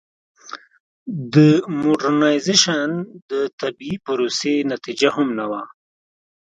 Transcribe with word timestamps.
د 1.33 1.35
موډرنیزېشن 1.81 2.89
د 3.31 3.31
طبیعي 3.61 3.97
پروسې 4.05 4.53
نتیجه 4.71 5.09
هم 5.15 5.27
نه 5.39 5.45
وه. 5.51 5.63